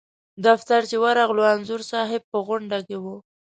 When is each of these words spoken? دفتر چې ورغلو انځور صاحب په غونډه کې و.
دفتر 0.45 0.81
چې 0.89 0.95
ورغلو 1.03 1.43
انځور 1.53 1.81
صاحب 1.91 2.21
په 2.31 2.37
غونډه 2.47 2.79
کې 2.87 2.97
و. 3.03 3.05